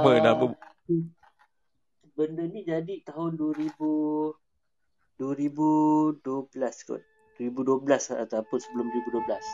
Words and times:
Nama, 0.00 0.32
nama. 0.32 0.46
Benda 2.16 2.44
ni 2.44 2.64
jadi 2.64 2.94
tahun 3.02 3.36
2000 3.36 4.32
2012 5.16 6.16
kot. 6.82 7.02
2012 7.36 7.84
ataupun 8.18 8.58
sebelum 8.58 8.86
2012. 8.88 9.44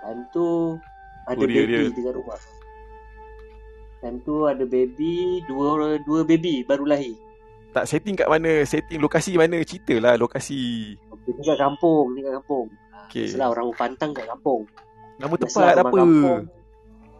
Time 0.00 0.22
tu 0.30 0.76
ada 1.24 1.36
Oh, 1.36 1.44
dia- 1.44 1.64
baby 1.64 1.72
dia- 1.74 1.92
dekat 1.92 2.14
rumah. 2.14 2.40
Time 3.98 4.18
tu 4.22 4.46
ada 4.46 4.64
baby, 4.64 5.40
dua 5.44 5.96
dua 6.00 6.20
baby 6.22 6.64
baru 6.64 6.84
lahir. 6.86 7.16
Tak 7.70 7.84
setting 7.84 8.16
kat 8.16 8.28
mana? 8.28 8.64
Setting 8.64 8.96
lokasi 8.96 9.36
mana? 9.36 9.60
Cerita 9.60 9.96
lah 9.98 10.16
lokasi. 10.16 10.96
Dia 11.28 11.52
kat 11.52 11.58
kampung, 11.60 12.16
ni 12.16 12.24
kat 12.24 12.40
kampung. 12.40 12.72
Okay. 13.08 13.28
Biasalah 13.28 13.48
orang 13.52 13.68
pantang 13.74 14.12
kat 14.12 14.24
kampung. 14.24 14.64
Nama 15.18 15.34
tempat 15.34 15.72
apa? 15.76 15.90
kampung. 15.90 16.42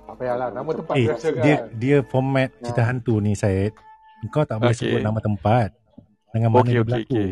Tak 0.08 0.16
payahlah 0.16 0.48
nama 0.50 0.70
tempat 0.72 0.94
Eh, 0.96 1.04
biasa 1.06 1.26
kan. 1.30 1.42
dia 1.44 1.56
dia 1.70 1.96
format 2.02 2.48
cerita 2.56 2.80
Ha. 2.80 2.88
hantu 2.88 3.20
ni 3.20 3.36
Syed. 3.36 3.76
Kau 4.26 4.42
tak 4.42 4.56
boleh 4.58 4.72
Okey. 4.72 4.88
sebut 4.88 5.00
nama 5.04 5.20
tempat. 5.20 5.68
Dengan 6.32 6.48
mana 6.48 6.64
Okey, 6.64 6.72
dia 6.72 6.82
berlaku. 6.82 7.12
okey. 7.12 7.30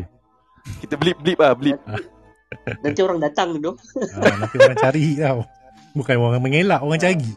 Kita 0.77 0.93
blip 0.95 1.17
blip 1.17 1.39
lah, 1.39 1.53
blip. 1.53 1.79
Nanti 2.85 2.99
orang 3.01 3.19
datang 3.19 3.57
tu. 3.57 3.71
Ha, 3.73 4.19
nanti 4.37 4.55
orang 4.57 4.77
cari 4.77 5.05
tau. 5.17 5.39
Bukan 5.91 6.15
orang 6.15 6.39
mengelak, 6.39 6.79
orang 6.79 6.95
cari. 6.97 7.31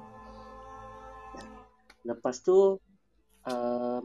Lepas 2.02 2.40
tu 2.40 2.76
um, 3.42 4.04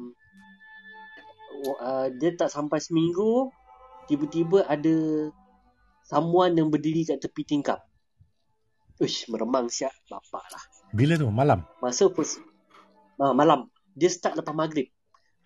uh, 1.77 2.07
dia 2.11 2.31
tak 2.33 2.47
sampai 2.47 2.79
seminggu 2.79 3.51
tiba-tiba 4.05 4.63
ada 4.63 4.95
someone 6.01 6.53
yang 6.53 6.69
berdiri 6.69 7.03
kat 7.03 7.19
tepi 7.19 7.43
tingkap. 7.43 7.83
Uish, 8.95 9.27
meremang 9.27 9.67
siap 9.67 9.91
bapak 10.05 10.45
lah. 10.47 10.63
Bila 10.93 11.17
tu? 11.17 11.27
Malam? 11.31 11.65
Masa 11.81 12.09
first 12.13 12.41
uh, 13.21 13.33
malam 13.33 13.69
dia 13.95 14.11
start 14.11 14.35
lepas 14.37 14.53
maghrib. 14.53 14.91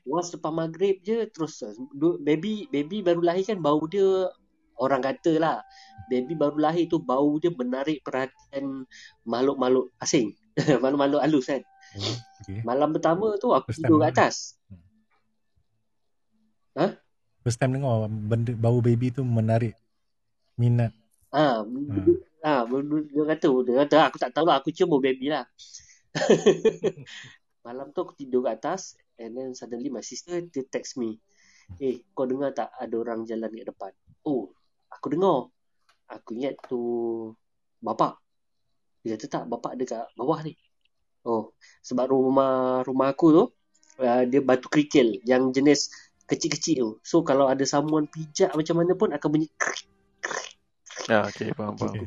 Once 0.07 0.33
lepas 0.33 0.49
maghrib 0.49 0.97
je 1.05 1.27
terus 1.29 1.61
du- 1.93 2.17
baby 2.23 2.65
baby 2.73 3.05
baru 3.05 3.21
lahir 3.21 3.45
kan 3.45 3.59
bau 3.61 3.83
dia 3.85 4.31
orang 4.79 5.03
kata 5.03 5.37
lah 5.37 5.61
baby 6.07 6.33
baru 6.33 6.57
lahir 6.57 6.87
tu 6.89 6.97
bau 6.97 7.37
dia 7.37 7.53
menarik 7.53 8.01
perhatian 8.01 8.87
makhluk-makhluk 9.27 9.93
asing. 10.01 10.33
makhluk-makhluk 10.81 11.21
halus 11.21 11.45
kan. 11.45 11.61
Oh, 11.95 12.15
okay. 12.43 12.59
Malam 12.65 12.89
pertama 12.95 13.37
tu 13.37 13.53
aku 13.53 13.69
First 13.69 13.79
tidur 13.85 14.01
kat 14.01 14.11
atas. 14.17 14.35
First 17.39 17.59
time 17.59 17.79
dengar 17.79 18.07
benda, 18.07 18.51
bau 18.55 18.83
baby 18.83 19.15
tu 19.15 19.23
menarik 19.23 19.73
minat. 20.59 20.91
Ha, 21.31 21.63
hmm. 21.63 22.28
Ha, 22.43 22.63
dia 22.65 23.23
kata, 23.35 23.49
dia 23.65 23.75
kata 23.85 23.97
aku 24.09 24.17
tak 24.19 24.31
tahu 24.31 24.45
lah, 24.47 24.59
aku 24.59 24.69
cium 24.71 24.91
baby 24.99 25.31
lah. 25.31 25.45
Malam 27.65 27.91
tu 27.93 27.99
aku 28.01 28.13
tidur 28.17 28.47
kat 28.47 28.63
atas 28.63 28.97
and 29.19 29.35
then 29.35 29.51
suddenly 29.53 29.91
my 29.91 30.01
sister 30.01 30.41
dia 30.41 30.63
text 30.65 30.97
me. 30.97 31.19
Eh, 31.77 32.01
kau 32.17 32.25
dengar 32.25 32.55
tak 32.55 32.73
ada 32.73 32.95
orang 32.97 33.29
jalan 33.29 33.51
kat 33.51 33.67
depan? 33.69 33.91
Oh, 34.25 34.49
aku 34.89 35.13
dengar. 35.13 35.53
Aku 36.09 36.33
ingat 36.33 36.57
tu 36.65 36.81
bapak. 37.83 38.17
Dia 39.05 39.15
kata 39.15 39.25
tak, 39.29 39.43
bapak 39.45 39.77
ada 39.77 39.83
kat 39.85 40.05
bawah 40.17 40.41
ni. 40.41 40.57
Oh, 41.27 41.53
sebab 41.83 42.09
rumah 42.09 42.81
rumah 42.87 43.11
aku 43.11 43.27
tu 43.35 43.43
uh, 44.01 44.23
dia 44.25 44.39
batu 44.39 44.71
kerikil 44.71 45.19
yang 45.27 45.51
jenis 45.51 45.91
kecil-kecil 46.25 46.75
tu. 46.79 46.89
So 47.03 47.21
kalau 47.21 47.51
ada 47.51 47.61
someone 47.67 48.07
pijak 48.07 48.55
macam 48.55 48.75
mana 48.80 48.93
pun 48.95 49.09
akan 49.11 49.27
bunyi 49.30 49.49
krik, 49.59 49.85
Ya, 51.09 51.25
okay, 51.25 51.49
faham, 51.52 51.73
faham. 51.73 51.89
Okay. 51.92 52.05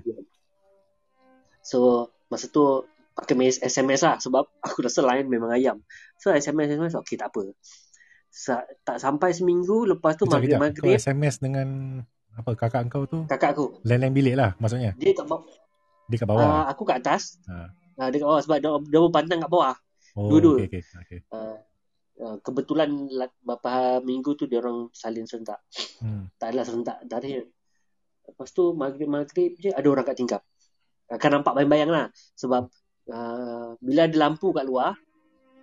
So 1.63 1.79
masa 2.27 2.49
tu 2.49 2.87
pakai 3.13 3.35
mes- 3.35 3.61
SMS 3.61 4.01
lah 4.01 4.17
sebab 4.17 4.49
aku 4.65 4.83
rasa 4.83 5.03
lain 5.03 5.27
memang 5.27 5.51
ayam. 5.51 5.83
So 6.17 6.31
SMS 6.31 6.73
SMS 6.73 6.95
okey 6.97 7.17
tak 7.17 7.31
apa. 7.31 7.51
Sa- 8.29 8.65
tak 8.83 8.97
sampai 8.97 9.31
seminggu 9.31 9.85
lepas 9.87 10.17
tu. 10.17 10.25
Kau 10.25 10.39
maghrib-maghrib 10.39 10.97
SMS 10.97 11.39
dengan 11.39 12.01
apa 12.33 12.57
kakak 12.57 12.89
kau 12.89 13.05
tu? 13.05 13.29
kakak 13.29 13.53
aku 13.53 13.77
Lain-lain 13.85 14.15
bilik 14.15 14.35
lah 14.35 14.57
maksudnya. 14.57 14.97
dia 14.97 15.13
kat 15.13 15.29
bawah. 15.29 15.45
Dia 16.09 16.17
kat 16.17 16.27
Uh, 16.27 16.33
bawah. 16.33 16.65
aku 16.65 16.83
kat 16.83 16.97
atas. 17.01 17.37
Ha. 17.45 17.69
Uh, 17.99 18.09
dia 18.09 18.19
kat 18.19 18.27
bawah 18.27 18.41
sebab 18.41 18.57
dia, 18.57 18.71
dia 18.89 19.01
berpandang 19.01 19.41
kat 19.41 19.51
bawah. 19.51 19.77
Oh, 20.13 20.29
dua-dua. 20.29 20.61
okay, 20.61 20.81
okay, 20.81 20.83
okay. 20.99 21.21
Uh, 21.29 21.57
uh, 22.19 22.37
kebetulan 22.41 22.89
la- 23.09 23.33
beberapa 23.39 23.73
minggu 24.01 24.33
tu 24.35 24.45
dia 24.45 24.61
orang 24.61 24.89
salin 24.93 25.25
serentak. 25.25 25.61
Hmm. 26.01 26.33
Tak 26.37 26.53
adalah 26.53 26.65
serentak 26.65 26.97
darah. 27.05 27.45
Lepas 28.29 28.49
tu 28.55 28.75
maghrib-maghrib 28.77 29.59
je 29.59 29.71
ada 29.75 29.87
orang 29.91 30.07
kat 30.07 30.17
tingkap. 30.19 30.43
Akan 31.11 31.41
nampak 31.41 31.59
bayang-bayang 31.59 31.91
lah. 31.91 32.07
Sebab 32.39 32.71
uh, 33.13 33.77
bila 33.83 34.01
ada 34.09 34.17
lampu 34.17 34.55
kat 34.55 34.65
luar, 34.65 34.97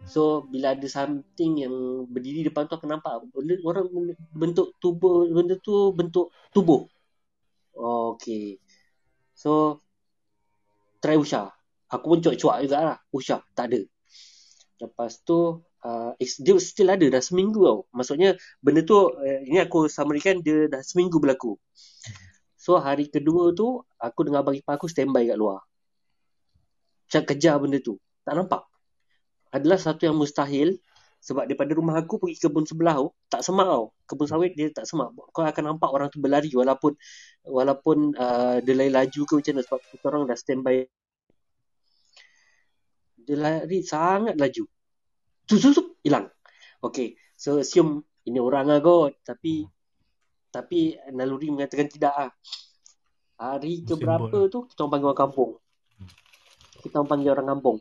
so 0.06 0.46
bila 0.48 0.76
ada 0.78 0.88
something 0.88 1.66
yang 1.66 2.06
berdiri 2.08 2.48
depan 2.48 2.70
tu 2.70 2.78
akan 2.78 3.00
nampak. 3.00 3.26
Orang 3.66 3.90
bentuk 4.36 4.78
tubuh, 4.78 5.26
benda 5.32 5.58
tu 5.60 5.92
bentuk 5.96 6.30
tubuh. 6.54 6.86
Okay. 8.20 8.60
So, 9.34 9.80
try 11.00 11.16
Usha. 11.16 11.48
Aku 11.90 12.06
pun 12.12 12.20
cuak-cuak 12.20 12.68
jugalah. 12.68 13.00
Usha, 13.10 13.40
tak 13.56 13.72
ada. 13.72 13.82
Lepas 14.84 15.24
tu, 15.24 15.64
uh, 15.64 16.12
dia 16.20 16.56
still 16.60 16.92
ada 16.92 17.08
dah 17.08 17.24
seminggu 17.24 17.64
tau. 17.64 17.80
Maksudnya, 17.96 18.36
benda 18.60 18.84
tu, 18.84 19.16
uh, 19.16 19.40
ini 19.48 19.64
aku 19.64 19.88
summary 19.88 20.20
dia 20.44 20.68
dah 20.68 20.84
seminggu 20.84 21.18
berlaku. 21.24 21.56
So 22.70 22.78
hari 22.78 23.10
kedua 23.10 23.50
tu 23.58 23.82
aku 23.98 24.30
dengan 24.30 24.46
abang 24.46 24.54
ipar 24.54 24.78
aku 24.78 24.86
standby 24.86 25.26
kat 25.26 25.42
luar. 25.42 25.66
Macam 27.10 27.22
kejar 27.26 27.58
benda 27.58 27.82
tu. 27.82 27.98
Tak 28.22 28.38
nampak. 28.38 28.62
Adalah 29.50 29.82
satu 29.82 30.06
yang 30.06 30.14
mustahil 30.14 30.78
sebab 31.18 31.50
daripada 31.50 31.74
rumah 31.74 31.98
aku 31.98 32.22
pergi 32.22 32.38
kebun 32.38 32.70
sebelah 32.70 33.02
tu 33.02 33.10
tak 33.26 33.42
semak 33.42 33.74
tau. 33.74 33.90
Kebun 34.06 34.30
sawit 34.30 34.54
dia 34.54 34.70
tak 34.70 34.86
semak. 34.86 35.10
Kau 35.34 35.42
akan 35.42 35.64
nampak 35.66 35.90
orang 35.90 36.14
tu 36.14 36.22
berlari 36.22 36.54
walaupun 36.54 36.94
walaupun 37.42 38.14
uh, 38.14 38.62
dia 38.62 38.74
lari 38.78 38.94
laju 38.94 39.22
ke 39.26 39.34
macam 39.42 39.54
mana 39.58 39.62
sebab 39.66 39.80
kita 39.90 40.06
orang 40.06 40.22
dah 40.30 40.38
standby. 40.38 40.76
Dia 43.18 43.34
lari 43.34 43.82
sangat 43.82 44.38
laju. 44.38 44.64
Tu 45.50 45.58
tu 45.58 45.98
hilang. 46.06 46.30
Okay. 46.86 47.18
So 47.34 47.66
assume 47.66 48.06
ini 48.30 48.38
orang 48.38 48.70
lah 48.70 48.78
kot. 48.78 49.18
Tapi 49.26 49.66
tapi 50.50 50.98
naluri 51.14 51.54
mengatakan 51.54 51.88
tidak 51.90 52.14
ah. 52.14 52.32
Hari 53.40 53.88
ke 53.88 53.96
berapa 53.96 54.52
tu 54.52 54.68
kita 54.68 54.84
orang 54.84 54.92
panggil 55.00 55.08
orang 55.08 55.22
kampung. 55.24 55.52
Kita 56.84 56.96
orang 57.00 57.10
panggil 57.10 57.32
orang 57.32 57.50
kampung. 57.56 57.78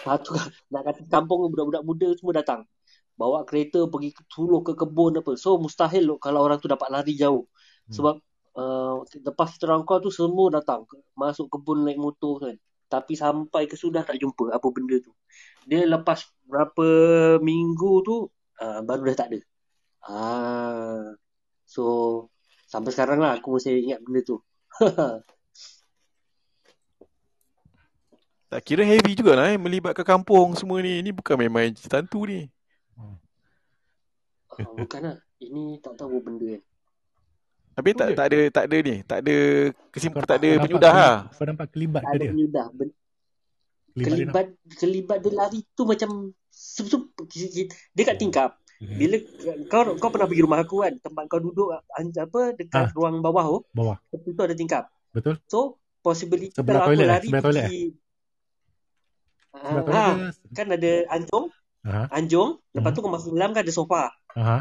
Satu 0.00 0.30
nak 0.72 0.82
kata 0.86 1.00
kampung 1.10 1.50
budak-budak 1.52 1.82
muda 1.84 2.08
semua 2.16 2.34
datang. 2.40 2.60
Bawa 3.16 3.44
kereta 3.44 3.84
pergi 3.88 4.12
ke- 4.16 4.24
ke 4.64 4.72
kebun 4.72 5.20
apa. 5.20 5.36
So 5.36 5.60
mustahil 5.60 6.04
loh 6.04 6.18
kalau 6.20 6.44
orang 6.44 6.62
tu 6.62 6.68
dapat 6.68 6.88
lari 6.88 7.12
jauh. 7.12 7.44
Sebab 7.92 8.14
uh, 8.56 9.04
lepas 9.04 9.48
kita 9.52 9.68
orang 9.68 9.84
call 9.84 10.00
tu 10.00 10.08
semua 10.14 10.48
datang 10.48 10.88
masuk 11.12 11.52
kebun 11.52 11.84
naik 11.84 12.00
motor 12.00 12.40
kan. 12.40 12.56
Tapi 12.86 13.18
sampai 13.18 13.66
ke 13.66 13.74
sudah 13.74 14.06
tak 14.06 14.16
jumpa 14.16 14.54
apa 14.54 14.66
benda 14.70 14.96
tu. 15.02 15.10
Dia 15.66 15.84
lepas 15.84 16.22
berapa 16.46 16.86
minggu 17.42 17.92
tu 18.06 18.30
uh, 18.62 18.80
baru 18.80 19.10
dah 19.12 19.16
tak 19.18 19.28
ada. 19.34 19.40
Ah. 20.06 21.14
So 21.66 21.82
sampai 22.66 22.94
sekarang 22.94 23.18
lah 23.18 23.38
aku 23.38 23.58
masih 23.58 23.78
ingat 23.82 24.00
benda 24.02 24.20
tu. 24.22 24.38
Tak 28.46 28.62
kira 28.62 28.86
heavy 28.86 29.18
jugalah 29.18 29.50
eh 29.50 29.58
melibatkan 29.58 30.06
kampung 30.06 30.54
semua 30.54 30.78
ni. 30.78 31.02
Ini 31.02 31.10
bukan 31.10 31.34
main-main 31.34 31.74
cerita 31.74 31.98
hantu 31.98 32.30
ni. 32.30 32.46
uh, 32.94 33.18
bukan 34.78 35.00
lah. 35.02 35.16
Ini 35.42 35.82
tak 35.82 35.98
tahu 35.98 36.14
apa 36.14 36.18
benda 36.22 36.46
kan. 36.54 36.62
Habis 37.76 37.92
tak 37.92 38.08
tak 38.16 38.26
ada 38.32 38.38
tak 38.48 38.64
ada 38.70 38.76
ni, 38.80 38.96
tak 39.04 39.18
ada 39.20 39.36
kesimpulan 39.92 40.24
Kau 40.24 40.30
tak 40.32 40.38
ada 40.40 40.50
penyudah 40.64 40.92
lah. 40.94 41.16
Kau 41.28 41.44
nampak 41.44 41.68
kelibat 41.74 42.00
Tak 42.06 42.08
ke 42.08 42.14
ada 42.16 42.22
dia? 42.24 42.30
penyudah. 42.32 42.66
Ben- 42.72 42.96
Kelibat, 43.96 44.06
dia 44.06 44.12
Kelibat 44.12 44.46
kelibat 44.76 45.18
dia 45.24 45.32
lari 45.32 45.60
tu 45.72 45.82
macam 45.88 46.10
sup, 46.52 46.86
sup, 46.88 47.02
dia 47.96 48.02
kat 48.04 48.16
tingkap. 48.20 48.60
Nampak? 48.76 48.96
Bila 49.00 49.16
kau 49.72 49.82
kau 49.96 50.10
pernah 50.12 50.28
pergi 50.28 50.42
rumah 50.44 50.60
aku 50.60 50.76
kan, 50.84 50.92
tempat 51.00 51.24
kau 51.32 51.40
duduk 51.40 51.72
apa 51.72 52.40
dekat 52.56 52.88
Ah. 52.88 52.92
ruang 52.92 53.24
bawah 53.24 53.44
tu, 53.48 53.58
Bawah. 53.72 53.96
tepi 54.12 54.36
tu 54.36 54.42
ada 54.44 54.54
tingkap. 54.56 54.84
Betul? 55.16 55.40
So, 55.48 55.80
possibility 56.04 56.52
Sebelah 56.52 56.84
kalau 56.84 56.84
aku 56.84 56.90
toilet 56.92 57.08
lari 57.08 57.26
Sebelah 57.26 57.42
toilet 57.44 57.64
pergi 57.64 57.82
Sebelah 59.56 59.82
Ah, 59.82 59.84
toilet 59.88 60.04
ke? 60.04 60.16
kan 60.52 60.66
ada 60.68 60.92
anjung, 61.08 61.44
Aha. 61.88 62.02
anjung, 62.12 62.50
lepas 62.76 62.90
Hmm. 62.92 62.96
tu 62.96 63.00
kau 63.00 63.12
masuk 63.12 63.30
dalam 63.32 63.50
kan 63.56 63.62
ada 63.64 63.72
sofa. 63.72 64.02
Aha. 64.36 64.58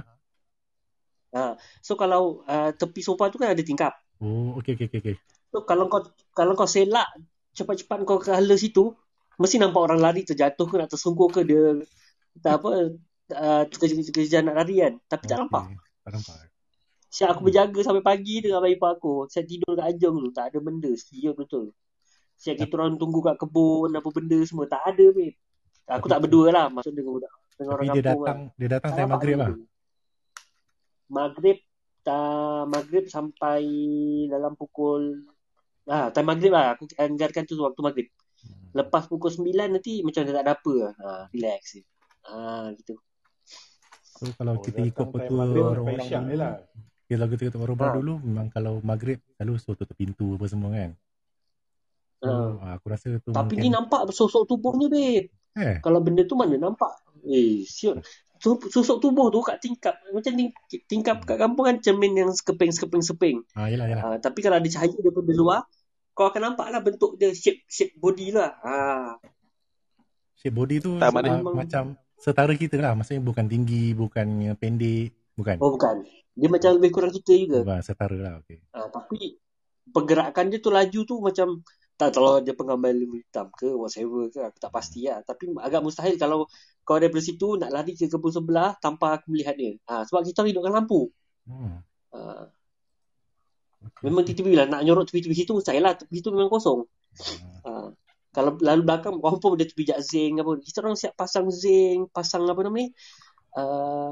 So 1.83 1.99
kalau 1.99 2.47
uh, 2.47 2.71
tepi 2.71 3.03
sofa 3.03 3.27
tu 3.27 3.35
kan 3.35 3.51
ada 3.51 3.59
tingkap. 3.59 3.91
Oh, 4.23 4.55
okey 4.63 4.79
okey 4.79 4.87
okey 4.87 4.99
okey. 5.03 5.15
So 5.51 5.67
kalau 5.67 5.91
kau 5.91 6.07
kalau 6.31 6.55
kau 6.55 6.63
selak 6.67 7.11
cepat-cepat 7.51 8.07
kau 8.07 8.23
ke 8.23 8.31
hala 8.31 8.55
situ, 8.55 8.95
mesti 9.35 9.59
nampak 9.59 9.83
orang 9.83 9.99
lari 9.99 10.23
terjatuh 10.23 10.63
ke 10.63 10.75
nak 10.79 10.87
tersungkur 10.87 11.27
ke 11.35 11.43
dia 11.43 11.83
tak 12.39 12.63
apa 12.63 12.95
uh, 13.33 13.63
kejar 13.69 14.41
nak 14.45 14.55
lari 14.61 14.85
kan. 14.85 14.93
Tapi 15.09 15.23
tak 15.25 15.37
Okey. 15.37 15.43
nampak. 15.47 15.63
Tak 16.05 16.11
nampak. 16.13 16.35
Siap 17.15 17.29
aku 17.31 17.41
berjaga 17.47 17.79
sampai 17.79 18.03
pagi 18.03 18.43
dengan 18.43 18.59
abang 18.59 18.75
ipar 18.75 18.99
aku. 18.99 19.31
Saya 19.31 19.47
tidur 19.47 19.79
kat 19.79 19.87
anjung 19.87 20.19
tu, 20.19 20.29
tak 20.35 20.51
ada 20.51 20.59
benda, 20.59 20.91
setia 20.99 21.31
betul. 21.31 21.71
Siap 22.35 22.59
kita 22.59 22.75
orang 22.75 22.99
tunggu 22.99 23.23
kat 23.23 23.39
kebun 23.39 23.95
apa 23.95 24.09
benda 24.11 24.39
semua 24.43 24.67
tak 24.67 24.83
ada 24.83 25.05
babe. 25.15 25.31
Aku 25.87 26.05
Tapi- 26.05 26.11
tak 26.11 26.19
berdua 26.27 26.47
lah 26.51 26.65
maksud 26.67 26.91
dengan 26.91 27.15
budak 27.15 27.31
dengan 27.55 27.71
orang 27.71 27.85
dia 27.87 27.93
kampung 28.03 28.25
datang 28.25 28.39
dia 28.59 28.67
datang 28.67 28.91
Tak 28.91 28.99
nampak 28.99 29.15
maghrib 29.15 29.37
lah. 29.39 29.49
Maghrib 31.05 31.57
tak 32.05 32.61
maghrib 32.69 33.05
sampai 33.09 33.63
dalam 34.29 34.53
pukul 34.53 35.25
ah 35.89 36.09
time 36.13 36.29
maghrib 36.29 36.51
lah 36.53 36.75
aku 36.75 36.89
anggarkan 36.99 37.47
tu 37.47 37.55
waktu 37.63 37.81
maghrib. 37.81 38.07
Hmm. 38.43 38.75
Lepas 38.75 39.07
pukul 39.07 39.31
9 39.31 39.55
nanti 39.71 40.03
macam 40.03 40.21
dah 40.27 40.33
tak 40.35 40.43
ada 40.43 40.53
apa. 40.59 40.75
Ha, 40.99 41.07
relax 41.31 41.79
je. 41.79 41.81
Ha, 42.27 42.69
gitu. 42.75 42.99
So 44.15 44.31
kalau 44.33 44.55
Oh, 44.55 44.63
kita 44.63 44.79
ikut 44.79 44.95
time 44.95 45.11
petua 45.11 45.35
maghrib 45.43 45.63
orang 45.63 45.75
sampai 45.75 45.91
orang 45.91 46.07
isyak 46.07 46.23
je 46.23 46.35
lah. 46.39 46.53
Kalau 47.05 47.25
kita 47.29 47.41
kata 47.45 47.57
baru 47.59 47.73
Ha. 47.75 47.87
dulu 47.93 48.13
memang 48.23 48.47
kalau 48.49 48.73
maghrib 48.81 49.19
selalu 49.35 49.53
suruh 49.59 49.77
tutup 49.77 49.93
pintu 49.93 50.33
apa 50.33 50.45
semua 50.47 50.69
kan. 50.71 50.91
So, 52.17 52.31
Ha. 52.57 52.79
aku 52.79 52.85
rasa 52.89 53.05
tu 53.19 53.29
Tapi 53.29 53.53
mungkin 53.53 53.57
ni 53.59 53.69
nampak 53.69 54.01
sosok 54.09 54.47
tubuhnya, 54.47 54.87
babe. 54.87 55.29
eh 55.55 55.77
Kalau 55.83 55.99
benda 55.99 56.23
tu 56.23 56.33
mana 56.33 56.55
nampak? 56.55 56.89
Eh, 57.27 57.61
siut. 57.63 58.01
Tu, 58.35 58.51
sosok 58.67 58.99
tubuh 58.99 59.29
tu 59.29 59.39
kat 59.41 59.59
tingkap. 59.59 59.95
Macam 60.11 60.31
ting, 60.31 60.49
tingkap 60.85 61.23
kat 61.23 61.37
kampung 61.37 61.65
kan 61.65 61.77
cermin 61.79 62.15
yang 62.15 62.31
sekeping-sekeping-seping. 62.31 63.43
ah 63.53 63.67
yalah 63.67 63.85
yalah. 63.85 64.03
Ha, 64.05 64.17
tapi 64.17 64.39
kalau 64.39 64.57
ada 64.57 64.67
cahaya 64.67 64.95
daripada 64.95 65.31
luar, 65.31 65.59
kau 66.11 66.25
akan 66.25 66.41
nampak 66.51 66.67
lah 66.69 66.79
bentuk 66.79 67.15
dia, 67.15 67.31
shape 67.31 67.63
shape 67.65 67.93
body 67.95 68.31
lah. 68.31 68.51
Ha. 68.61 68.75
Shape 70.35 70.53
body 70.53 70.75
tu 70.79 70.97
Tak, 70.97 71.09
ah, 71.09 71.21
memang- 71.21 71.55
macam 71.55 71.83
setara 72.19 72.53
kita 72.55 72.79
lah. 72.79 72.93
Maksudnya 72.97 73.21
bukan 73.23 73.45
tinggi, 73.47 73.93
bukan 73.95 74.55
pendek, 74.57 75.13
bukan. 75.35 75.55
Oh, 75.59 75.75
bukan. 75.75 76.03
Dia 76.35 76.51
macam 76.51 76.75
lebih 76.75 76.91
kurang 76.91 77.11
kita 77.15 77.31
juga. 77.35 77.59
Bukan 77.63 77.81
setara 77.83 78.17
lah 78.19 78.33
okey. 78.43 78.59
Ha, 78.75 78.91
tapi 78.91 79.39
pergerakan 79.91 80.51
dia 80.51 80.59
tu 80.59 80.73
laju 80.73 80.99
tu 81.07 81.15
macam 81.21 81.63
tak 81.95 82.11
tahu 82.11 82.43
dia 82.43 82.51
pengambil 82.51 82.91
ilmu 82.91 83.23
hitam 83.23 83.47
ke 83.55 83.71
whatever 83.71 84.27
ke 84.27 84.43
aku 84.43 84.59
tak 84.59 84.67
pasti 84.67 85.07
lah 85.07 85.23
tapi 85.23 85.47
agak 85.63 85.79
mustahil 85.79 86.19
kalau 86.19 86.43
kau 86.83 86.99
daripada 86.99 87.23
situ 87.23 87.55
nak 87.55 87.71
lari 87.71 87.95
ke 87.95 88.11
kebun 88.11 88.35
sebelah 88.35 88.75
tanpa 88.83 89.15
aku 89.15 89.31
melihat 89.31 89.55
dia 89.55 89.79
ha, 89.87 90.03
sebab 90.03 90.27
kita 90.27 90.43
hidupkan 90.43 90.75
lampu 90.75 91.07
Hmm. 91.47 91.79
ha, 92.11 92.49
okey. 93.87 94.11
memang 94.11 94.27
tiba-tiba 94.27 94.65
lah 94.65 94.67
nak 94.67 94.81
nyorot 94.83 95.07
tepi-tepi 95.07 95.45
situ 95.45 95.55
mustahil 95.55 95.79
lah 95.85 95.95
tepi 95.95 96.19
situ 96.19 96.33
memang 96.35 96.51
kosong 96.51 96.83
Ah, 97.63 97.87
ha, 97.87 97.87
kalau 98.35 98.51
lalu 98.59 98.83
belakang 98.83 99.15
confirm 99.23 99.55
dia 99.55 99.65
terbijak 99.71 100.03
zinc 100.03 100.43
apa 100.43 100.59
kita 100.59 100.83
orang 100.83 100.99
siap 100.99 101.15
pasang 101.15 101.47
zinc 101.47 102.11
pasang 102.11 102.43
apa 102.51 102.59
nama 102.59 102.75
ni 102.75 102.91
uh, 103.55 104.11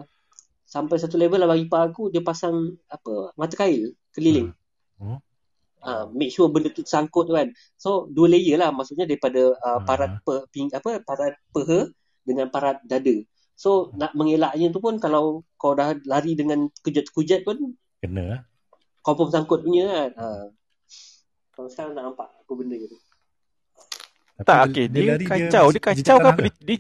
sampai 0.64 0.96
satu 0.96 1.20
level 1.20 1.44
lah 1.44 1.52
bagi 1.52 1.68
pak 1.68 1.92
aku 1.92 2.08
dia 2.08 2.24
pasang 2.24 2.72
apa 2.88 3.36
mata 3.36 3.60
kail 3.60 3.92
keliling 4.16 4.56
Oh. 5.04 5.20
Ah, 5.84 6.08
make 6.16 6.32
sure 6.32 6.48
benda 6.48 6.72
tu 6.72 6.80
sangkut 6.88 7.28
tu 7.28 7.36
kan. 7.36 7.52
So 7.76 8.08
dua 8.08 8.32
layer 8.32 8.56
lah 8.56 8.72
maksudnya 8.72 9.04
daripada 9.04 9.52
uh, 9.52 9.76
Ah. 9.76 9.80
parat 9.84 10.16
pe, 10.24 10.48
ping, 10.48 10.72
apa 10.72 11.04
parat 11.04 11.36
peha 11.52 11.92
dengan 12.24 12.48
parat 12.48 12.80
dada. 12.88 13.12
So 13.60 13.92
nak 14.00 14.16
mengelaknya 14.16 14.72
tu 14.72 14.80
pun 14.80 14.96
kalau 14.96 15.44
kau 15.60 15.76
dah 15.76 15.92
lari 16.08 16.40
dengan 16.40 16.72
kejut-kejut 16.88 17.44
pun 17.44 17.76
Kena 18.00 18.24
lah. 18.24 18.42
confirm 19.04 19.28
sangkut 19.36 19.68
punya 19.68 19.84
kan. 19.92 20.12
Ha. 20.16 20.28
Kalau 21.52 21.68
sekarang 21.68 22.00
tak 22.00 22.04
nampak 22.08 22.32
apa 22.32 22.52
benda 22.56 22.76
gitu. 22.80 22.96
Tapi 24.44 24.50
Tak, 24.50 24.60
dia- 24.60 24.68
okey. 24.68 24.86
dia 24.86 24.94
Dia, 24.94 25.08
lari, 25.08 25.18
dia 25.18 25.30
kacau. 25.32 25.66
Dia, 25.66 25.72
jejak 25.72 25.84
kacau 25.88 26.16
ke 26.20 26.28
apa? 26.28 26.42
Dia, 26.44 26.52
dia, 26.60 26.76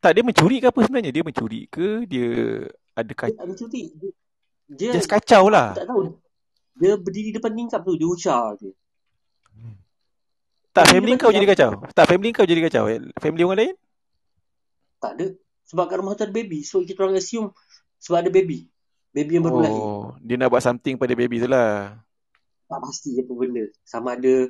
tak, 0.00 0.10
dia 0.16 0.22
mencuri 0.24 0.56
ke 0.58 0.66
apa 0.66 0.80
sebenarnya? 0.82 1.10
Dia 1.12 1.22
mencuri 1.22 1.60
ke? 1.68 1.86
Dia 2.04 2.26
ada 2.92 3.04
Dia 3.04 3.14
kacau? 3.14 3.36
tak 3.36 3.44
ada 3.44 3.54
cuti. 3.54 3.82
Dia, 3.92 4.10
dia 4.72 4.90
Just 4.96 5.06
kacau 5.06 5.42
lah. 5.46 5.68
tak 5.72 5.84
tahu. 5.84 6.16
Dia 6.74 6.96
berdiri 6.96 7.30
depan 7.30 7.52
tingkap 7.52 7.84
tu, 7.84 7.94
dia 7.94 8.08
ucar 8.08 8.56
je. 8.56 8.72
Tak, 10.72 10.88
family 10.88 11.12
dia 11.12 11.20
kau 11.20 11.28
bagi 11.28 11.36
jadi 11.36 11.48
kacau. 11.52 11.70
Tak, 11.92 12.04
family 12.08 12.30
kau 12.32 12.48
jadi 12.48 12.60
kacau. 12.64 12.84
Family 13.20 13.42
orang 13.44 13.58
lain? 13.60 13.74
Tak 14.98 15.12
ada. 15.20 15.26
Sebab 15.68 15.84
kat 15.84 15.96
rumah 16.00 16.12
tu 16.14 16.24
ada 16.24 16.32
baby. 16.32 16.64
So 16.64 16.80
kita 16.80 17.04
orang 17.04 17.20
assume 17.20 17.52
sebab 17.96 18.24
ada 18.24 18.30
baby. 18.32 18.72
Baby 19.12 19.36
yang 19.36 19.44
baru 19.44 19.60
lahir. 19.60 19.76
Oh, 19.78 20.16
dia 20.18 20.40
nak 20.40 20.48
buat 20.48 20.64
something 20.64 20.96
pada 20.96 21.12
baby 21.12 21.36
tu 21.36 21.46
lah. 21.46 22.00
tak 22.64 22.80
pasti 22.80 23.12
apa 23.14 23.28
benda. 23.28 23.68
Sama 23.84 24.16
ada 24.16 24.48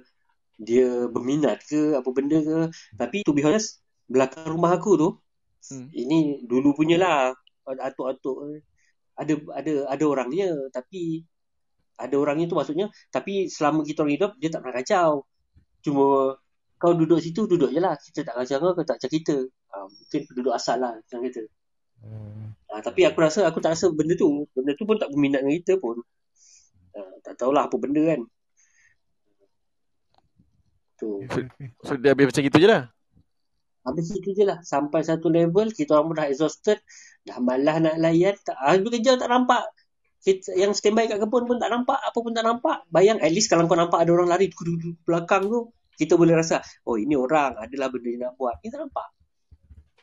dia 0.62 1.11
berminat 1.11 1.67
ke 1.67 1.99
apa 1.99 2.09
benda 2.14 2.38
ke. 2.38 2.59
Tapi 2.94 3.17
to 3.26 3.35
be 3.35 3.43
honest, 3.43 3.82
belakang 4.06 4.47
rumah 4.47 4.73
aku 4.79 4.93
tu, 4.99 5.11
Hmm. 5.70 5.87
ini 5.94 6.43
dulu 6.43 6.75
punya 6.75 6.99
lah. 6.99 7.31
Atuk-atuk 7.62 8.59
ada 9.14 9.35
ada 9.55 9.73
ada 9.87 10.05
orangnya 10.09 10.50
tapi 10.75 11.23
ada 12.00 12.14
orangnya 12.19 12.50
tu 12.50 12.56
maksudnya 12.59 12.91
tapi 13.14 13.47
selama 13.47 13.87
kita 13.87 14.03
orang 14.03 14.14
hidup 14.19 14.32
dia 14.43 14.50
tak 14.50 14.61
pernah 14.67 14.76
kacau. 14.82 15.11
Cuma 15.87 16.35
kau 16.82 16.93
duduk 16.99 17.23
situ 17.23 17.47
duduk 17.47 17.70
je 17.70 17.79
lah. 17.79 17.94
Kita 17.94 18.26
tak 18.26 18.35
kacau 18.43 18.56
kau, 18.59 18.70
kau 18.75 18.87
tak 18.87 18.99
kacau 18.99 19.11
kita. 19.14 19.37
Ha, 19.70 19.76
mungkin 19.87 20.20
penduduk 20.26 20.53
asal 20.59 20.82
lah 20.82 20.99
macam 20.99 21.19
kata. 21.23 21.43
Hmm. 22.03 22.47
Ha, 22.75 22.82
tapi 22.82 23.06
aku 23.06 23.19
rasa 23.23 23.47
aku 23.47 23.62
tak 23.62 23.79
rasa 23.79 23.87
benda 23.94 24.19
tu. 24.19 24.50
Benda 24.50 24.75
tu 24.75 24.82
pun 24.82 24.99
tak 24.99 25.09
berminat 25.14 25.47
dengan 25.47 25.55
kita 25.62 25.75
pun. 25.79 26.03
Ha, 26.99 27.23
tak 27.23 27.38
tahulah 27.38 27.70
apa 27.70 27.76
benda 27.79 28.03
kan. 28.03 28.20
Tu. 31.02 31.26
So, 31.82 31.99
dia 31.99 32.14
habis 32.14 32.31
macam 32.31 32.43
gitu 32.46 32.58
je 32.62 32.69
lah. 32.70 32.87
Habis 33.82 34.14
itu 34.14 34.31
je 34.31 34.46
lah. 34.46 34.62
Sampai 34.62 35.02
satu 35.02 35.26
level, 35.26 35.75
kita 35.75 35.99
orang 35.99 36.14
pun 36.14 36.16
dah 36.22 36.31
exhausted. 36.31 36.78
Dah 37.26 37.43
malas 37.43 37.82
nak 37.82 37.99
layan. 37.99 38.38
Tak, 38.38 38.54
habis 38.54 38.87
kerja 38.87 39.19
tak 39.19 39.26
nampak. 39.26 39.66
Kita, 40.22 40.54
yang 40.54 40.70
standby 40.70 41.10
kat 41.10 41.19
kebun 41.19 41.50
pun 41.50 41.58
tak 41.58 41.75
nampak. 41.75 41.99
Apa 41.99 42.14
pun 42.22 42.31
tak 42.31 42.46
nampak. 42.46 42.87
Bayang 42.94 43.19
at 43.19 43.34
least 43.34 43.50
kalau 43.50 43.66
kau 43.66 43.75
nampak 43.75 43.99
ada 43.99 44.14
orang 44.14 44.31
lari 44.31 44.46
di 44.46 44.54
belakang 45.02 45.50
tu. 45.50 45.75
Kita 45.99 46.14
boleh 46.14 46.38
rasa, 46.38 46.62
oh 46.87 46.94
ini 46.94 47.19
orang. 47.19 47.58
Adalah 47.58 47.90
benda 47.90 48.06
dia 48.06 48.22
nak 48.31 48.38
buat. 48.38 48.62
Kita 48.62 48.78
nampak. 48.78 49.10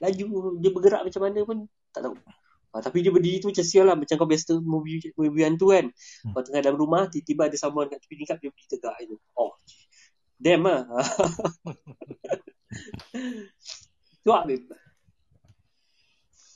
Laju. 0.04 0.60
Dia 0.60 0.70
bergerak 0.76 1.02
macam 1.08 1.22
mana 1.24 1.40
pun 1.48 1.58
tak 1.96 2.02
tahu. 2.04 2.16
Ha, 2.70 2.86
tapi 2.86 3.02
dia 3.02 3.10
berdiri 3.10 3.42
tu 3.42 3.50
macam 3.50 3.66
sial 3.66 3.88
lah. 3.88 3.96
Macam 3.96 4.16
kau 4.20 4.28
biasa 4.28 4.60
movie, 4.60 5.16
movie 5.16 5.48
hantu 5.48 5.72
kan. 5.72 5.88
Hmm. 5.88 6.36
Kau 6.36 6.44
tengah 6.44 6.62
dalam 6.68 6.78
rumah, 6.78 7.08
tiba-tiba 7.08 7.48
ada 7.48 7.56
someone 7.56 7.88
kat 7.88 8.04
tepi 8.04 8.20
tingkap, 8.20 8.38
dia 8.44 8.52
berdiri 8.52 8.70
tegak 8.76 8.96
itu. 9.02 9.16
Oh, 9.40 9.56
damn 10.40 10.64
lah. 10.64 10.82
Cuak 14.24 14.44
babe. 14.48 14.66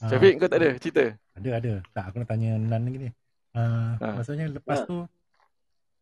Ah, 0.03 0.07
Syafiq, 0.11 0.35
kau 0.35 0.51
tak 0.51 0.59
ada 0.59 0.69
cerita? 0.79 1.03
Ada 1.35 1.49
ada. 1.63 1.73
Tak 1.95 2.03
aku 2.11 2.15
nak 2.19 2.27
tanya 2.27 2.59
Nan 2.59 2.83
lagi 2.83 2.97
ni. 2.99 3.09
Ah, 3.53 3.95
Ah. 4.01 4.13
maksudnya 4.19 4.49
lepas 4.49 4.83
Ah. 4.83 4.87
tu 4.87 4.97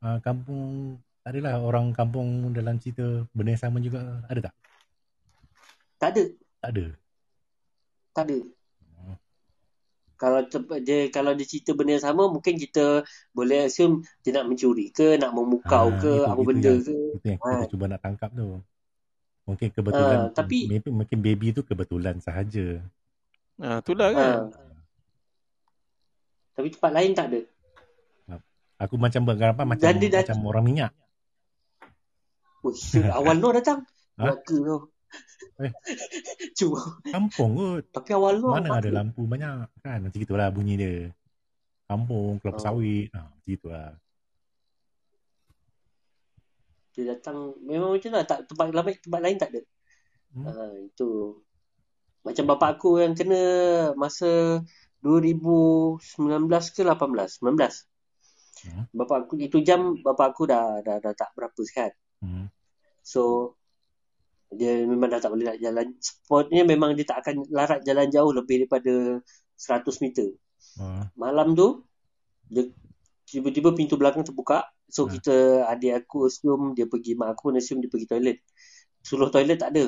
ah, 0.02 0.18
kampung 0.24 0.98
tak 1.22 1.38
adalah 1.38 1.62
orang 1.62 1.94
kampung 1.94 2.50
dalam 2.50 2.82
cerita 2.82 3.06
benda 3.30 3.54
yang 3.54 3.62
sama 3.62 3.78
juga 3.78 4.26
ada 4.26 4.50
tak? 4.50 4.56
Tak 6.02 6.10
ada. 6.18 6.24
Tak 6.58 6.70
ada. 6.74 6.86
Tak 8.12 8.24
ada. 8.26 8.38
Kalau 10.22 10.46
dia 10.78 11.10
kalau 11.10 11.34
dia 11.34 11.50
cerita 11.50 11.74
benda 11.74 11.98
yang 11.98 12.06
sama 12.06 12.30
mungkin 12.30 12.54
kita 12.54 13.02
boleh 13.34 13.66
assume 13.66 14.06
dia 14.22 14.38
nak 14.38 14.46
mencuri 14.46 14.94
ke 14.94 15.18
nak 15.18 15.34
memukau 15.34 15.90
Ah, 15.90 15.98
ke 15.98 16.14
itu- 16.14 16.28
apa 16.30 16.38
itu 16.38 16.46
benda 16.46 16.70
yang- 16.70 16.86
ke. 16.86 16.98
Itu 17.18 17.26
yang 17.26 17.40
Ah. 17.42 17.50
kita 17.50 17.66
cuba 17.68 17.86
nak 17.90 18.02
tangkap 18.02 18.30
tu. 18.30 18.48
Mungkin 19.42 19.68
kebetulan 19.74 20.18
Ah, 20.22 20.30
tapi- 20.30 20.70
maybe, 20.70 20.94
mungkin 20.94 21.18
baby 21.20 21.48
tu 21.50 21.66
kebetulan 21.66 22.22
sahaja. 22.22 22.86
Ha, 23.58 23.82
itulah 23.82 24.14
kan. 24.14 24.30
Ha. 24.46 24.62
Tapi 26.54 26.68
tempat 26.70 26.92
lain 26.94 27.12
tak 27.12 27.26
ada. 27.34 27.42
Aku 28.78 28.98
macam 28.98 29.22
bergarapan 29.24 29.66
macam 29.68 29.86
Dan 29.86 30.02
dia 30.02 30.10
dah- 30.12 30.22
macam 30.26 30.42
orang 30.44 30.66
minyak. 30.66 30.92
Oh, 32.62 32.74
awal 33.12 33.38
Nur 33.38 33.54
datang. 33.54 33.86
Ha? 34.18 34.26
Neraka 34.30 34.54
tu. 34.54 34.78
Eh. 35.62 35.72
Kampung 37.14 37.52
kot. 37.58 37.84
tapi 37.94 38.10
awal 38.16 38.42
Nur 38.42 38.56
Mana 38.58 38.80
ada 38.82 38.90
lampu 38.90 39.28
banyak 39.28 39.70
kan 39.84 40.00
macam 40.02 40.18
gitulah 40.18 40.48
bunyi 40.50 40.74
dia. 40.80 40.96
Kampung, 41.86 42.40
kelapa 42.40 42.58
Oh. 42.58 42.64
sawit. 42.64 43.12
Ha, 43.12 43.20
macam 43.28 43.48
gitulah. 43.50 43.92
dia 46.92 47.16
datang 47.16 47.56
memang 47.64 47.96
macam 47.96 48.12
lah. 48.12 48.28
tak 48.28 48.52
tempat 48.52 48.68
lain 48.76 48.98
tempat 49.00 49.22
lain 49.24 49.38
tak 49.40 49.50
ada. 49.56 49.62
Hmm. 50.36 50.44
Ha, 50.48 50.52
itu. 50.92 51.40
Macam 52.22 52.44
bapak 52.52 52.70
aku 52.78 53.00
yang 53.00 53.16
kena 53.16 53.42
masa 53.96 54.60
2019 55.00 56.04
ke 56.76 56.84
18? 56.84 57.40
19. 57.40 57.88
Hmm. 58.62 58.86
Bapak 58.94 59.18
aku 59.26 59.34
itu 59.42 59.64
jam 59.64 59.98
bapak 60.04 60.36
aku 60.36 60.46
dah 60.46 60.84
dah, 60.84 61.00
dah 61.00 61.14
tak 61.16 61.32
berapa 61.34 61.58
sihat. 61.64 61.96
Hmm. 62.22 62.52
So 63.02 63.56
dia 64.52 64.84
memang 64.84 65.08
dah 65.08 65.20
tak 65.24 65.32
boleh 65.32 65.48
nak 65.48 65.60
jalan. 65.64 65.88
Sportnya 66.04 66.62
memang 66.68 66.92
dia 66.94 67.08
tak 67.08 67.24
akan 67.24 67.48
larat 67.48 67.80
jalan 67.88 68.08
jauh 68.12 68.32
lebih 68.36 68.68
daripada 68.68 69.24
100 69.56 70.04
meter. 70.04 70.36
Ha. 70.80 71.08
Malam 71.16 71.56
tu 71.56 71.88
dia 72.52 72.68
tiba-tiba 73.24 73.72
pintu 73.72 73.96
belakang 73.96 74.28
terbuka. 74.28 74.68
So 74.92 75.08
Hmm. 75.08 75.16
kita 75.16 75.36
adik 75.72 76.04
aku 76.04 76.28
assume 76.28 76.76
dia 76.76 76.84
pergi, 76.84 77.16
mak 77.16 77.40
aku 77.40 77.56
assume 77.56 77.80
dia 77.80 77.88
pergi 77.88 78.08
toilet. 78.12 78.38
Suluh 79.00 79.32
toilet 79.32 79.56
tak 79.56 79.72
ada. 79.72 79.88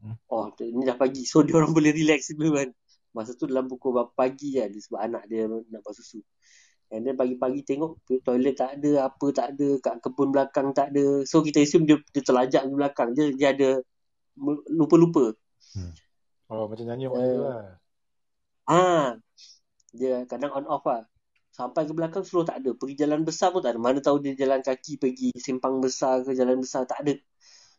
Hmm. 0.00 0.16
Oh, 0.32 0.48
ni 0.56 0.88
dah 0.88 0.96
pagi. 0.96 1.28
So 1.28 1.42
dia 1.46 1.60
orang 1.60 1.76
boleh 1.76 1.92
relax 1.92 2.32
dulu 2.32 2.56
kan. 2.56 2.72
Masa 3.12 3.36
tu 3.36 3.44
dalam 3.44 3.68
pukul 3.68 3.92
berapa 3.92 4.12
pagi 4.16 4.56
kan 4.56 4.72
sebab 4.72 5.00
anak 5.04 5.28
dia 5.28 5.44
nak 5.48 5.80
buat 5.84 5.92
susu. 5.92 6.24
And 6.88 7.04
then 7.04 7.20
pagi-pagi 7.20 7.68
tengok 7.68 8.00
toilet 8.24 8.56
tak 8.56 8.80
ada, 8.80 9.12
apa 9.12 9.26
tak 9.36 9.52
ada, 9.52 9.76
kat 9.84 10.00
kebun 10.00 10.32
belakang 10.32 10.72
tak 10.72 10.96
ada. 10.96 11.20
So 11.28 11.44
kita 11.44 11.60
assume 11.60 11.84
dia, 11.84 12.00
dia 12.16 12.24
terlajak 12.24 12.64
di 12.64 12.72
belakang. 12.72 13.12
Dia, 13.12 13.28
dia 13.36 13.48
ada 13.52 13.68
lupa-lupa. 14.70 15.34
Oh, 16.48 16.64
macam 16.64 16.84
nyanyi 16.88 17.12
mak 17.12 17.18
Eh. 17.20 17.26
dia 17.28 17.38
lah. 17.44 17.62
Ah, 18.68 19.06
dia 19.92 20.14
kadang 20.24 20.52
on 20.54 20.66
off 20.68 20.84
lah. 20.88 21.04
Sampai 21.52 21.84
ke 21.84 21.92
belakang 21.92 22.22
suruh 22.22 22.46
tak 22.46 22.62
ada. 22.62 22.70
Pergi 22.72 22.94
jalan 22.94 23.26
besar 23.26 23.50
pun 23.50 23.60
tak 23.60 23.74
ada. 23.74 23.80
Mana 23.82 23.98
tahu 23.98 24.22
dia 24.22 24.32
jalan 24.38 24.62
kaki 24.62 24.96
pergi 24.96 25.34
simpang 25.36 25.82
besar 25.82 26.22
ke 26.22 26.32
jalan 26.32 26.62
besar 26.62 26.86
tak 26.86 27.02
ada. 27.02 27.14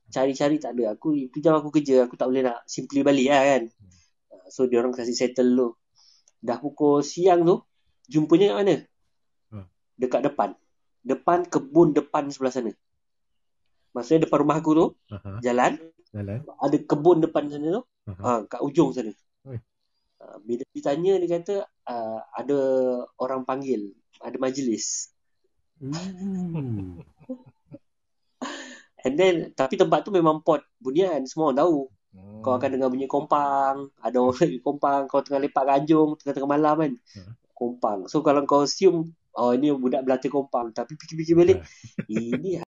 Cari-cari 0.10 0.58
tak 0.60 0.76
ada. 0.76 0.98
Aku 0.98 1.16
itu 1.16 1.40
jam 1.40 1.56
aku 1.56 1.70
kerja, 1.72 2.06
aku 2.06 2.18
tak 2.18 2.28
boleh 2.30 2.44
nak 2.46 2.66
simply 2.66 3.06
balik 3.06 3.30
lah 3.30 3.42
kan. 3.46 3.64
Ah, 4.34 4.46
So 4.50 4.66
dia 4.66 4.82
orang 4.82 4.92
kasih 4.94 5.16
settle 5.16 5.50
dulu. 5.54 5.70
Dah 6.42 6.58
pukul 6.58 7.06
siang 7.06 7.46
tu, 7.46 7.62
jumpanya 8.10 8.54
kat 8.54 8.58
mana? 8.58 8.76
Hmm. 9.54 9.66
Dekat 9.96 10.22
depan. 10.26 10.50
Depan 11.06 11.46
kebun 11.48 11.94
depan 11.96 12.28
sebelah 12.34 12.52
sana. 12.52 12.72
Maksudnya 13.96 14.30
depan 14.30 14.46
rumah 14.46 14.62
aku 14.62 14.72
tu, 14.78 14.86
Aha, 15.10 15.42
jalan, 15.42 15.80
jalan. 16.14 16.40
ada 16.46 16.78
kebun 16.84 17.18
depan 17.22 17.50
sana 17.50 17.82
tu, 17.82 17.84
Aha. 18.10 18.22
ha, 18.22 18.40
kat 18.50 18.62
ujung 18.66 18.90
sana. 18.94 19.14
Ha, 20.20 20.36
bila 20.44 20.68
ditanya 20.76 21.16
dia 21.16 21.30
kata 21.40 21.56
uh, 21.88 22.20
ada 22.36 22.60
orang 23.24 23.48
panggil, 23.48 23.96
ada 24.20 24.36
majlis. 24.36 25.16
Ooh. 25.80 27.00
And 29.06 29.16
then 29.16 29.56
tapi 29.56 29.80
tempat 29.80 30.04
tu 30.04 30.12
memang 30.12 30.44
pot 30.44 30.60
bunian, 30.84 31.24
semua 31.24 31.52
orang 31.52 31.60
tahu. 31.64 31.78
Hmm. 32.10 32.42
Kau 32.42 32.58
akan 32.58 32.70
dengar 32.74 32.90
bunyi 32.90 33.08
kompang, 33.08 33.94
ada 34.02 34.18
orang 34.20 34.38
lagi 34.44 34.60
kompang, 34.60 35.02
kau 35.08 35.22
tengah 35.24 35.40
lepak 35.46 35.64
ganjung 35.64 36.18
tengah-tengah 36.20 36.52
malam 36.52 36.76
kan. 36.76 36.92
Hmm. 37.16 37.32
Kompang. 37.56 38.00
So 38.12 38.20
kalau 38.20 38.44
kau 38.44 38.68
assume 38.68 39.16
oh 39.40 39.56
ini 39.56 39.72
budak 39.72 40.04
belati 40.04 40.28
kompang, 40.28 40.76
tapi 40.76 41.00
fikir-fikir 41.00 41.36
balik, 41.38 41.64
ini 42.12 42.60